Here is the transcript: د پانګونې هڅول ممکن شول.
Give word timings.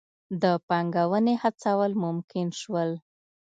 د 0.41 0.43
پانګونې 0.67 1.35
هڅول 1.43 1.91
ممکن 2.03 2.47
شول. 2.61 2.89